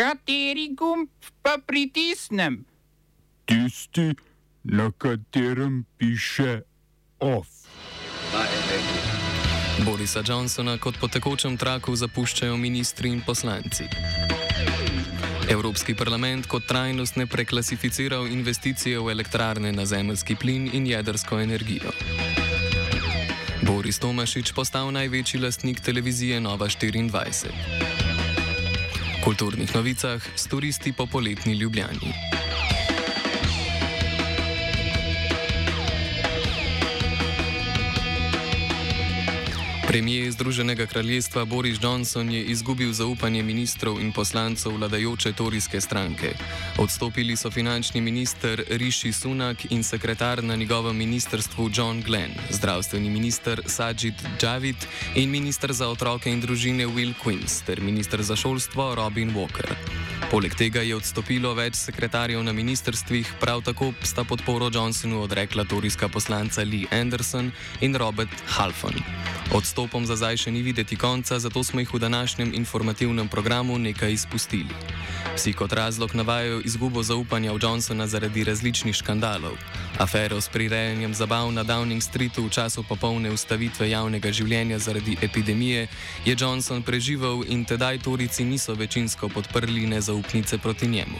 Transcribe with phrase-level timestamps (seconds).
[0.00, 1.08] Kateri gumb
[1.42, 2.64] pa pritisnem?
[3.44, 4.14] Tisti,
[4.64, 6.60] na katerem piše
[7.18, 7.48] OF.
[9.84, 13.84] Borisa Johnsona kot po tekočem traku zapuščajo ministri in poslanci.
[15.52, 21.92] Evropski parlament kot trajnostne preklasificiral investicije v elektrarne na zemljski plin in jedrsko energijo.
[23.68, 28.09] Boris Tomašič postal največji lastnik televizije Nova 24.
[29.20, 32.29] Kulturnih novicah s turisti po poletni Ljubljani.
[39.90, 46.30] Premijer Združenega kraljestva Boris Johnson je izgubil zaupanje ministrov in poslancev vladajoče torijske stranke.
[46.78, 53.62] Odstopili so finančni minister Rishi Sunak in sekretar na njegovem ministrstvu John Glenn, zdravstveni minister
[53.66, 54.76] Sajid Javid
[55.14, 59.74] in minister za otroke in družine Will Quince ter minister za šolstvo Robin Walker.
[60.28, 66.08] Poleg tega je odstopilo več sekretarjev na ministrstvih, prav tako sta podporo Johnsonu odrekla torijska
[66.12, 67.48] poslanca Lee Anderson
[67.80, 69.00] in Robert Halfon.
[69.56, 74.12] Odstopom za zdaj še ni videti konca, zato smo jih v današnjem informativnem programu nekaj
[74.12, 74.76] izpustili.
[75.40, 79.56] Vsi kot razlog navajajo izgubo zaupanja v Johnsona zaradi različnih škandalov.
[79.98, 85.88] Afero s prirejanjem zabav na Downing Streetu v času popolne ustavitve javnega življenja zaradi epidemije
[86.28, 91.16] je Johnson preživel in tedaj Torici niso večinsko podprli nezaupnice proti njemu.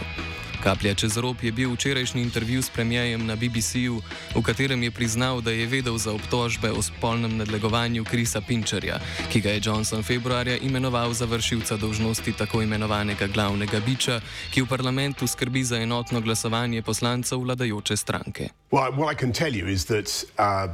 [0.61, 4.03] Kaplja čez rob je bil včerajšnji intervju s premijejem na BBC-ju,
[4.37, 9.01] v katerem je priznal, da je vedel za obtožbe o spolnem nadlegovanju Krisa Pinčerja,
[9.33, 14.21] ki ga je Johnson februarja imenoval za vršilca dolžnosti tako imenovanega glavnega biča,
[14.53, 18.49] ki v parlamentu skrbi za enotno glasovanje poslancev vladajoče stranke.
[18.71, 20.69] Well, what I can tell you is that uh,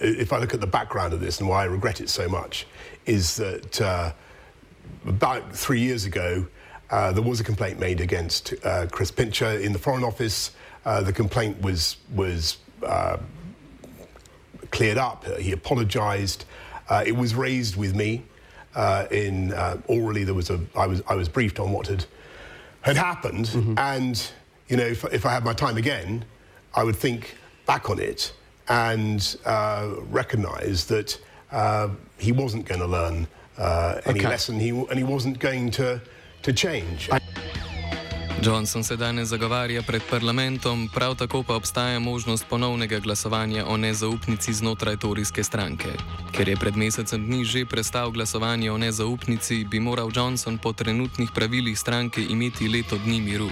[0.00, 2.66] if I look at the background of this and why I regret it so much,
[3.06, 4.12] is that uh,
[5.08, 6.61] about three years ago, Uh,
[6.92, 10.50] there was a complaint made against uh, Chris Pincher in the Foreign Office.
[10.84, 13.16] Uh, the complaint was was uh,
[14.70, 15.24] cleared up.
[15.38, 16.44] He apologised.
[16.88, 18.22] Uh, it was raised with me.
[19.10, 19.52] in
[19.86, 20.60] orally, there was a.
[20.76, 22.04] I was I was briefed on what had
[22.82, 23.78] had happened, mm-hmm.
[23.78, 24.30] and
[24.68, 26.24] you know, if, if I had my time again,
[26.74, 28.32] I would think back on it
[28.68, 29.36] and
[30.10, 31.18] recognise that
[32.18, 33.28] he wasn't going to learn
[34.04, 34.28] any okay.
[34.28, 34.60] lesson.
[34.60, 36.02] He and he wasn't going to
[36.42, 37.08] to change.
[38.42, 44.52] Johnson se danes zagovarja pred parlamentom, prav tako pa obstaja možnost ponovnega glasovanja o nezaupnici
[44.52, 45.88] znotraj torijske stranke.
[46.32, 51.30] Ker je pred mesecem dni že prestal glasovanje o nezaupnici, bi moral Johnson po trenutnih
[51.34, 53.50] pravilih stranke imeti leto dni miru.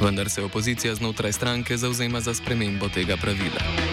[0.00, 3.89] Vendar se opozicija znotraj stranke zauzema za spremembo tega pravila.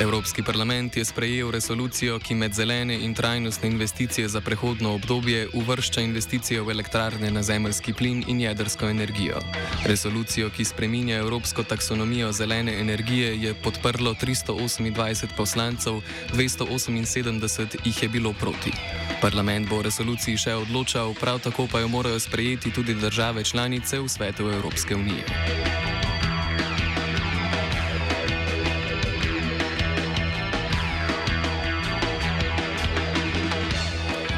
[0.00, 6.00] Evropski parlament je sprejel resolucijo, ki med zelene in trajnostne investicije za prehodno obdobje uvršča
[6.00, 9.36] investicije v elektrarne na zemljski plin in jedrsko energijo.
[9.84, 16.00] Resolucijo, ki spreminja evropsko taksonomijo zelene energije, je podprlo 328 poslancev,
[16.32, 18.72] 278 jih je bilo proti.
[19.20, 24.00] Parlament bo o resoluciji še odločal, prav tako pa jo morajo sprejeti tudi države članice
[24.00, 25.99] v svetu Evropske unije.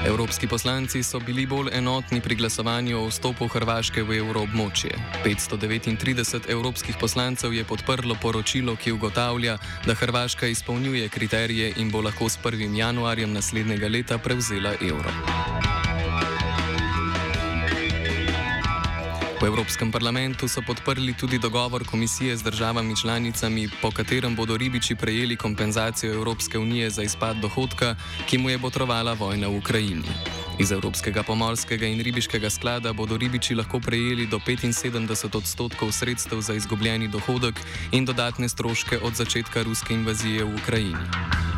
[0.07, 4.91] Evropski poslanci so bili bolj enotni pri glasovanju o vstopu Hrvaške v evroobmočje.
[5.25, 12.29] 539 evropskih poslancev je podprlo poročilo, ki ugotavlja, da Hrvaška izpolnjuje kriterije in bo lahko
[12.29, 12.77] s 1.
[12.77, 15.72] januarjem naslednjega leta prevzela evro.
[19.43, 24.95] V Evropskem parlamentu so podprli tudi dogovor komisije z državami članicami, po katerem bodo ribiči
[24.95, 27.97] prejeli kompenzacijo Evropske unije za izpad dohodka,
[28.31, 30.07] ki mu je botrovala vojna v Ukrajini.
[30.59, 36.55] Iz Evropskega pomorskega in ribiškega sklada bodo ribiči lahko prejeli do 75 odstotkov sredstev za
[36.55, 37.59] izgubljeni dohodek
[37.93, 41.52] in dodatne stroške od začetka ruske invazije v Ukrajini.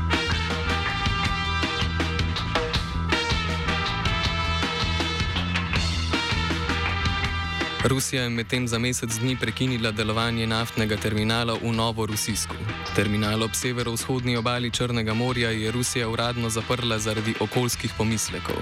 [7.85, 12.57] Rusija je medtem za mesec dni prekinila delovanje naftnega terminala v Novorusijsku.
[12.97, 18.57] Terminal ob severovzhodni obali Črnega morja je Rusija uradno zaprla zaradi okoljskih pomislekov.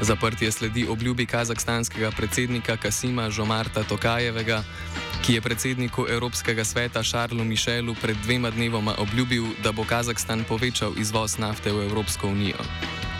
[0.00, 4.62] Zaprtje sledi obljubi kazahstanskega predsednika Kasima Žomarta Tokajevega,
[5.26, 10.92] ki je predsedniku Evropskega sveta Šarlu Mišelu pred dvema dnevoma obljubil, da bo Kazahstan povečal
[10.98, 12.60] izvoz nafte v Evropsko unijo.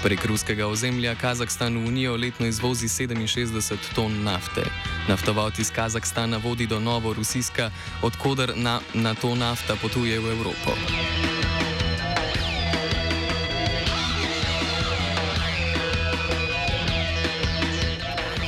[0.03, 4.63] Prek ruskega ozemlja Kazahstan v Unijo letno izvozi 67 ton nafte.
[5.09, 7.71] Naftovod iz Kazahstana vodi do Novorusijska,
[8.03, 10.71] odkudar na, na to nafta potuje v Evropo.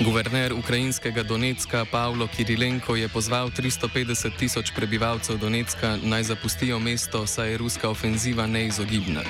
[0.05, 7.51] Guverner ukrajinskega Donetska Pavlo Kirilenko je pozval 350 tisoč prebivalcev Donetska naj zapustijo mesto, saj
[7.51, 9.21] je ruska ofenziva neizogibna.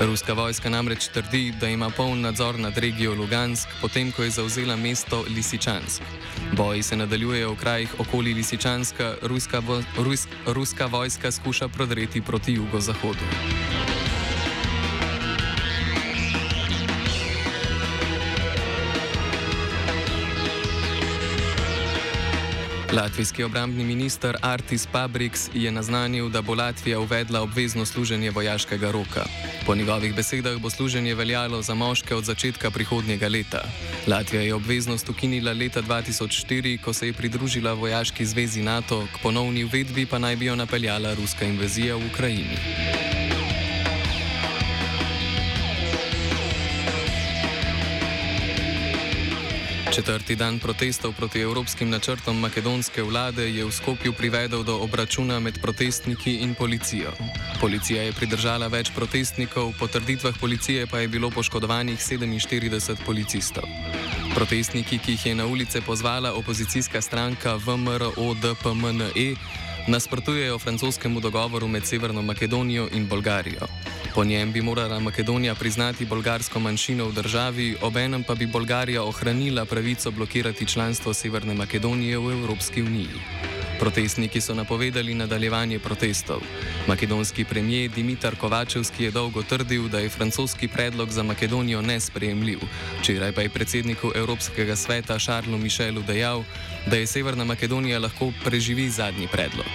[0.00, 4.76] Ruska vojska namreč trdi, da ima poln nadzor nad regijo Lugansk, potem ko je zauzela
[4.76, 6.02] mesto Lisičansk.
[6.56, 12.52] Boji se nadaljujejo v krajih okoli Lisičanska, ruska, vo, rus, ruska vojska skuša prodreti proti
[12.52, 13.24] jugozahodu.
[22.92, 29.24] Latvijski obrambni minister Artis Pabriks je naznanil, da bo Latvija uvedla obvezno služenje vojaškega roka.
[29.66, 33.62] Po njegovih besedah bo služenje veljalo za moške od začetka prihodnjega leta.
[34.06, 39.64] Latvija je obveznost ukinila leta 2004, ko se je pridružila vojaški zvezi NATO, k ponovni
[39.64, 42.56] uvedbi pa naj bi jo napeljala ruska invazija v Ukrajini.
[49.90, 55.58] Četrti dan protestov proti evropskim načrtom makedonske vlade je v Skopju privedel do obračuna med
[55.62, 57.10] protestniki in policijo.
[57.60, 63.66] Policija je pridržala več protestnikov, po trditvah policije pa je bilo poškodovanih 47 policistov.
[64.34, 69.34] Protestniki, ki jih je na ulice pozvala opozicijska stranka VMRO-DPMNE,
[69.88, 73.66] nasprotujejo francoskemu dogovoru med Severno Makedonijo in Bolgarijo.
[74.14, 79.64] Po njem bi morala Makedonija priznati bolgarsko manjšino v državi, obenem pa bi Bolgarija ohranila
[79.64, 83.59] pravico blokirati članstvo Severne Makedonije v Evropski uniji.
[83.80, 86.40] Protestniki so napovedali nadaljevanje protestov.
[86.88, 92.58] Makedonski premijer Dimitar Kovačevski je dolgo trdil, da je francoski predlog za Makedonijo nesprejemljiv.
[93.00, 96.44] Včeraj pa je predsedniku Evropskega sveta Šarlu Mišelu dejal,
[96.86, 99.72] da je Severna Makedonija lahko preživi zadnji predlog.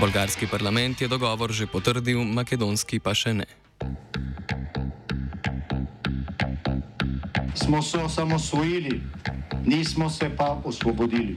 [0.00, 3.46] Bolgarski parlament je dogovor že potrdil, makedonski pa še ne.
[7.54, 9.00] Smo se osamosvojili,
[9.66, 11.36] nismo se pa osvobodili.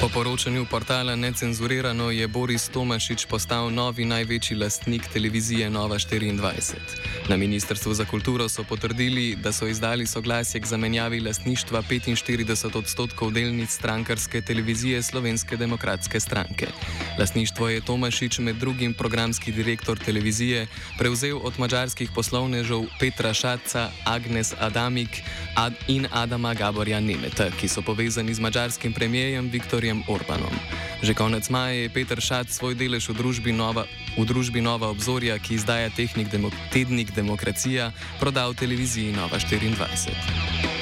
[0.00, 7.28] Po poročanju portala Necenzurirano je Boris Tomašič postal novi največji lastnik televizije Nova 24.
[7.28, 13.32] Na Ministrstvu za kulturo so potrdili, da so izdali soglasje k zamenjavi lastništva 45 odstotkov
[13.32, 16.66] delnic strankarske televizije Slovenske demokratske stranke.
[17.18, 20.66] Lastništvo je Tomašič med drugim programski direktor televizije
[20.98, 25.22] prevzel od mađarskih poslovnežev Petra Šaca, Agnes Adamik
[25.56, 29.89] Ad in Adama Gaborja Nemeta, ki so povezani z mađarskim premijejem Viktorjem.
[30.06, 30.54] Orbanom.
[31.02, 33.84] Že konec maja je Peter Šat svoj delež v družbi Nova,
[34.14, 35.90] v družbi Nova obzorja, ki izdaja
[36.30, 37.90] demok tednik Demokracija,
[38.22, 40.79] prodal televiziji Nova 24.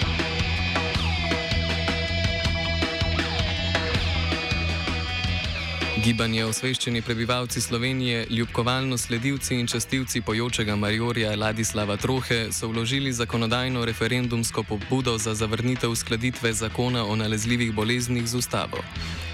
[5.98, 13.84] Gibanje osveščeni prebivalci Slovenije, ljubkovalno sledilci in častilci pojočega Majorja Ladislava Trohe so vložili zakonodajno
[13.84, 18.78] referendumsko pobudo za zavrnitev skladitve zakona o nalezljivih boleznih z ustavo.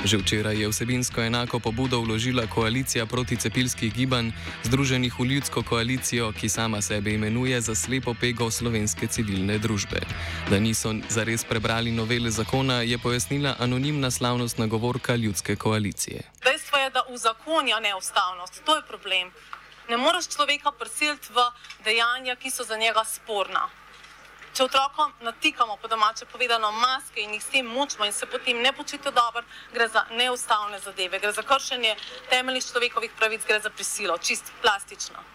[0.04, 4.30] Že včeraj je vsebinsko enako pobudo vložila koalicija proticepilskih gibanj,
[4.64, 10.00] združenih v ljudsko koalicijo, ki sama sebe imenuje za slepo pego slovenske civilne družbe.
[10.50, 16.22] Da niso zares prebrali novele zakona, je pojasnila anonimna slavnostna govorka ljudske koalicije.
[16.54, 18.62] Dejstvo je, da uzakonja neustavnost.
[18.64, 19.32] To je problem.
[19.88, 21.42] Ne moreš človeka prisiliti v
[21.82, 23.64] dejanja, ki so za njega sporna.
[24.54, 28.62] Če otrokom natikamo, po domače povedano, maske in jih s tem mučimo in se potem
[28.62, 29.42] ne počutijo dobro,
[29.72, 31.96] gre za neustavne zadeve, gre za kršenje
[32.30, 35.33] temeljnih človekovih pravic, gre za prisilo, čist plastično.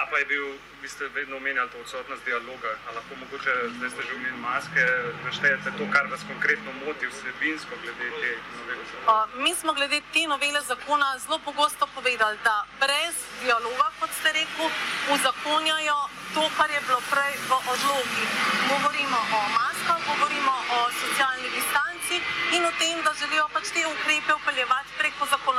[0.00, 0.46] A pa je bil,
[0.82, 4.84] vi ste vedno omenjali to odsotnost dialoga, ali lahko mogoče, zdaj ste že omenili maske,
[5.24, 9.12] naštejete to, kar vas konkretno moti vsebinsko glede te novele zakona?
[9.12, 14.32] Uh, mi smo glede te novele zakona zelo pogosto povedali, da brez dialoga, kot ste
[14.38, 14.68] rekel,
[15.14, 15.98] uzakonjajo
[16.34, 18.24] to, kar je bilo prej v odlogi.
[18.72, 22.16] Govorimo o maskah, govorimo o socialni distanci
[22.56, 25.49] in o tem, da želijo pač te ukrepe upeljevati preko zakonodaje.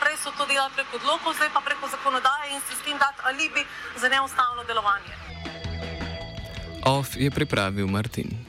[0.00, 3.20] Prej so to delali preko odlogov, zdaj pa preko zakonodaje in se s tem dati
[3.24, 3.62] alibi
[3.96, 5.12] za neustavno delovanje.
[6.84, 8.42] OF je pripravil Martin.